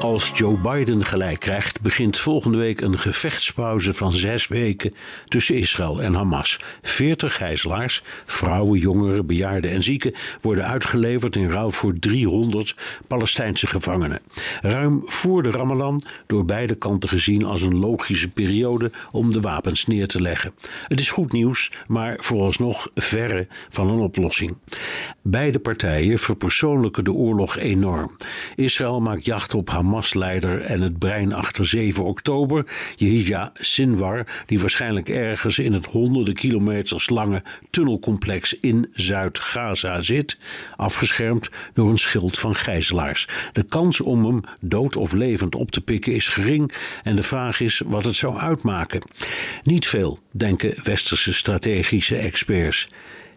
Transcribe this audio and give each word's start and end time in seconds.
Als 0.00 0.30
Joe 0.34 0.56
Biden 0.56 1.04
gelijk 1.04 1.40
krijgt, 1.40 1.80
begint 1.80 2.18
volgende 2.18 2.58
week 2.58 2.80
een 2.80 2.98
gevechtspauze 2.98 3.94
van 3.94 4.12
zes 4.12 4.48
weken 4.48 4.94
tussen 5.24 5.54
Israël 5.54 6.02
en 6.02 6.14
Hamas. 6.14 6.60
Veertig 6.82 7.36
gijzelaars, 7.36 8.02
vrouwen, 8.26 8.78
jongeren, 8.78 9.26
bejaarden 9.26 9.70
en 9.70 9.82
zieken, 9.82 10.14
worden 10.40 10.66
uitgeleverd 10.66 11.36
in 11.36 11.50
ruil 11.50 11.70
voor 11.70 11.98
300 11.98 12.76
Palestijnse 13.06 13.66
gevangenen. 13.66 14.20
Ruim 14.60 15.02
voor 15.04 15.42
de 15.42 15.50
Ramadan, 15.50 16.02
door 16.26 16.44
beide 16.44 16.74
kanten 16.74 17.08
gezien 17.08 17.44
als 17.44 17.62
een 17.62 17.78
logische 17.78 18.28
periode 18.28 18.90
om 19.10 19.32
de 19.32 19.40
wapens 19.40 19.86
neer 19.86 20.06
te 20.06 20.20
leggen. 20.20 20.54
Het 20.82 21.00
is 21.00 21.10
goed 21.10 21.32
nieuws, 21.32 21.72
maar 21.86 22.16
vooralsnog 22.20 22.90
verre 22.94 23.46
van 23.68 23.90
een 23.90 24.00
oplossing. 24.00 24.56
Beide 25.22 25.58
partijen 25.58 26.18
verpersoonlijken 26.18 27.04
de 27.04 27.12
oorlog 27.12 27.56
enorm. 27.58 28.16
Israël 28.56 29.00
maakt 29.00 29.24
jacht 29.24 29.54
op 29.54 29.70
Hamas 29.70 29.84
Hamas-leider 29.86 30.60
en 30.60 30.80
het 30.80 30.98
brein 30.98 31.32
achter 31.32 31.66
7 31.66 32.04
oktober, 32.04 32.66
Yehia 32.96 33.52
Sinwar, 33.54 34.26
die 34.46 34.60
waarschijnlijk 34.60 35.08
ergens 35.08 35.58
in 35.58 35.72
het 35.72 35.86
honderden 35.86 36.34
kilometers 36.34 37.08
lange 37.08 37.42
tunnelcomplex 37.70 38.54
in 38.54 38.88
Zuid-Gaza 38.92 40.02
zit, 40.02 40.38
afgeschermd 40.76 41.50
door 41.74 41.90
een 41.90 41.98
schild 41.98 42.38
van 42.38 42.54
gijzelaars. 42.54 43.28
De 43.52 43.62
kans 43.62 44.00
om 44.00 44.24
hem 44.24 44.40
dood 44.60 44.96
of 44.96 45.12
levend 45.12 45.54
op 45.54 45.70
te 45.70 45.80
pikken 45.80 46.12
is 46.12 46.28
gering 46.28 46.72
en 47.02 47.16
de 47.16 47.22
vraag 47.22 47.60
is 47.60 47.82
wat 47.86 48.04
het 48.04 48.16
zou 48.16 48.38
uitmaken. 48.38 49.02
Niet 49.62 49.86
veel, 49.86 50.18
denken 50.30 50.74
westerse 50.82 51.34
strategische 51.34 52.16
experts. 52.16 52.88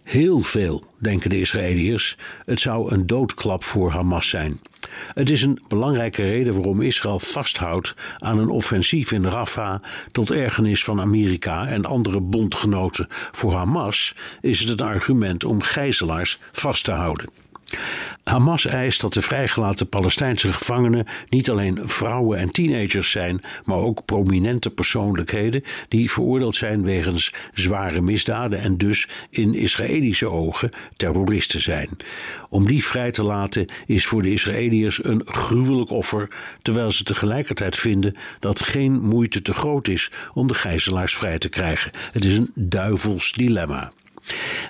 Heel 0.03 0.39
veel, 0.39 0.83
denken 0.99 1.29
de 1.29 1.39
Israëliërs. 1.39 2.17
Het 2.45 2.59
zou 2.59 2.91
een 2.91 3.07
doodklap 3.07 3.63
voor 3.63 3.91
Hamas 3.91 4.29
zijn. 4.29 4.59
Het 5.13 5.29
is 5.29 5.43
een 5.43 5.59
belangrijke 5.67 6.21
reden 6.21 6.53
waarom 6.53 6.81
Israël 6.81 7.19
vasthoudt 7.19 7.95
aan 8.17 8.39
een 8.39 8.49
offensief 8.49 9.11
in 9.11 9.25
Rafah 9.25 9.83
tot 10.11 10.31
ergernis 10.31 10.83
van 10.83 11.01
Amerika 11.01 11.67
en 11.67 11.85
andere 11.85 12.21
bondgenoten. 12.21 13.07
Voor 13.09 13.53
Hamas 13.53 14.15
is 14.41 14.59
het 14.59 14.79
een 14.79 14.87
argument 14.87 15.43
om 15.43 15.61
gijzelaars 15.61 16.39
vast 16.51 16.83
te 16.83 16.91
houden. 16.91 17.29
Hamas 18.23 18.65
eist 18.65 19.01
dat 19.01 19.13
de 19.13 19.21
vrijgelaten 19.21 19.89
Palestijnse 19.89 20.53
gevangenen 20.53 21.05
niet 21.29 21.49
alleen 21.49 21.79
vrouwen 21.83 22.39
en 22.39 22.51
teenagers 22.51 23.11
zijn, 23.11 23.39
maar 23.65 23.77
ook 23.77 24.05
prominente 24.05 24.69
persoonlijkheden 24.69 25.63
die 25.87 26.11
veroordeeld 26.11 26.55
zijn 26.55 26.83
wegens 26.83 27.33
zware 27.53 28.01
misdaden 28.01 28.59
en 28.59 28.77
dus 28.77 29.07
in 29.29 29.53
Israëlische 29.53 30.29
ogen 30.29 30.69
terroristen 30.95 31.61
zijn. 31.61 31.89
Om 32.49 32.65
die 32.65 32.85
vrij 32.85 33.11
te 33.11 33.23
laten 33.23 33.65
is 33.85 34.05
voor 34.05 34.21
de 34.21 34.31
Israëliërs 34.31 35.03
een 35.03 35.21
gruwelijk 35.25 35.89
offer, 35.89 36.27
terwijl 36.61 36.91
ze 36.91 37.03
tegelijkertijd 37.03 37.75
vinden 37.75 38.15
dat 38.39 38.61
geen 38.61 39.01
moeite 39.01 39.41
te 39.41 39.53
groot 39.53 39.87
is 39.87 40.11
om 40.33 40.47
de 40.47 40.53
gijzelaars 40.53 41.15
vrij 41.15 41.37
te 41.37 41.49
krijgen. 41.49 41.91
Het 42.11 42.25
is 42.25 42.37
een 42.37 42.51
duivels 42.55 43.31
dilemma. 43.31 43.91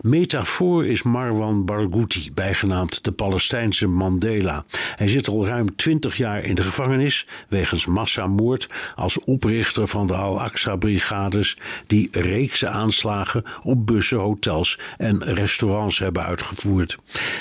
Metafoor 0.02 0.86
is 0.86 1.04
Marwan 1.04 1.66
Barghouti, 1.66 2.32
bijgenaamd 2.34 3.04
de 3.04 3.12
Palestijnse 3.12 3.88
Mandela. 3.88 4.66
Hij 4.96 5.08
zit 5.08 5.28
al 5.28 5.46
ruim 5.46 5.76
twintig 5.76 6.18
jaar 6.18 6.44
in 6.44 6.56
de 6.56 6.64
gevangenis 6.64 7.26
wegens 7.48 7.86
massamoord 7.86 8.70
als 8.96 9.20
oprichter 9.20 9.88
van 9.88 10.08
de 10.08 10.14
Al-Aqsa-brigades 10.14 11.58
die 11.88 12.08
reeksen 12.12 12.72
aanslagen 12.72 13.44
op 13.64 13.86
bussen, 13.86 14.18
hotels 14.18 14.80
en 14.98 15.24
restaurants 15.24 16.00
hebben 16.00 16.26
uitgevoerd. 16.26 16.98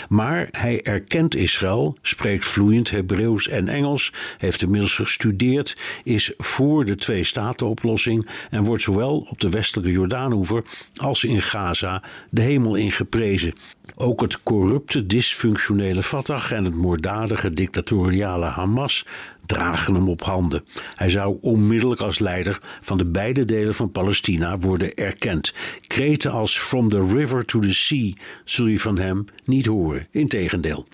Maar 0.09 0.49
hij 0.51 0.83
erkent 0.83 1.35
Israël, 1.35 1.99
spreekt 2.03 2.45
vloeiend 2.45 2.91
Hebreeuws 2.91 3.49
en 3.49 3.69
Engels, 3.69 4.13
heeft 4.39 4.63
inmiddels 4.63 4.95
gestudeerd, 4.95 5.77
is 6.05 6.33
voor 6.37 6.85
de 6.85 6.97
twee-staten-oplossing 6.97 8.29
en 8.51 8.65
wordt 8.65 8.83
zowel 8.83 9.27
op 9.31 9.41
de 9.41 9.51
westelijke 9.51 9.93
Jordaanoever 9.93 10.65
als 10.97 11.25
in 11.25 11.43
Gaza 11.43 12.03
de 12.31 12.43
hemel 12.43 12.75
ingeprezen. 12.75 13.53
Ook 13.97 14.21
het 14.21 14.43
corrupte, 14.43 15.07
dysfunctionele 15.07 16.03
Fatah 16.03 16.53
en 16.53 16.65
het 16.65 16.75
moorddadige 16.75 17.55
dictatoriale 17.55 18.47
Hamas 18.47 19.05
dragen 19.47 19.95
hem 19.95 20.09
op 20.09 20.23
handen. 20.23 20.65
Hij 20.95 21.09
zou 21.09 21.39
onmiddellijk 21.41 22.01
als 22.01 22.19
leider 22.19 22.59
van 22.83 22.99
de 22.99 23.11
beide 23.11 23.45
delen 23.45 23.75
van 23.75 23.93
Palestina 23.93 24.59
worden 24.59 24.95
erkend. 24.95 25.55
Kreten 25.87 26.31
als 26.31 26.59
From 26.59 26.89
the 26.89 27.05
River 27.05 27.45
to 27.45 27.59
the 27.59 27.75
Sea 27.75 28.13
zul 28.45 28.67
je 28.67 28.81
van 28.81 28.99
hem 28.99 29.25
niet 29.45 29.67
horen. 29.67 30.07
Integendeel. 30.11 30.87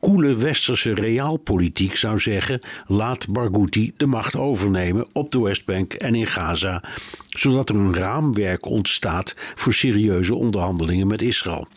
Koele 0.00 0.36
westerse 0.36 0.94
realpolitiek 0.94 1.96
zou 1.96 2.18
zeggen: 2.18 2.60
laat 2.86 3.28
Barghouti 3.28 3.92
de 3.96 4.06
macht 4.06 4.36
overnemen 4.36 5.06
op 5.12 5.32
de 5.32 5.40
Westbank 5.40 5.92
en 5.92 6.14
in 6.14 6.26
Gaza, 6.26 6.82
zodat 7.28 7.68
er 7.68 7.76
een 7.76 7.94
raamwerk 7.94 8.66
ontstaat 8.66 9.34
voor 9.54 9.72
serieuze 9.72 10.34
onderhandelingen 10.34 11.06
met 11.06 11.22
Israël. 11.22 11.68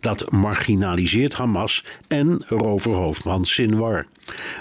Dat 0.00 0.32
marginaliseert 0.32 1.34
Hamas 1.34 1.84
en 2.08 2.42
roverhoofdman 2.46 3.44
Sinwar. 3.44 4.06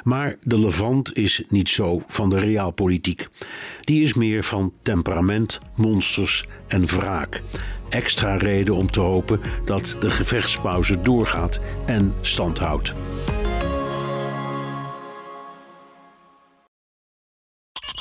Maar 0.03 0.35
de 0.44 0.59
Levant 0.59 1.17
is 1.17 1.44
niet 1.50 1.69
zo 1.69 2.03
van 2.07 2.29
de 2.29 2.39
realpolitiek. 2.39 3.27
Die 3.79 4.03
is 4.03 4.13
meer 4.13 4.44
van 4.44 4.73
temperament, 4.81 5.59
monsters 5.75 6.45
en 6.67 6.85
wraak 6.85 7.41
extra 7.89 8.35
reden 8.35 8.75
om 8.75 8.91
te 8.91 9.00
hopen 9.00 9.39
dat 9.66 9.95
de 10.00 10.09
gevechtspauze 10.09 11.01
doorgaat 11.01 11.59
en 11.85 12.13
standhoudt. 12.21 12.94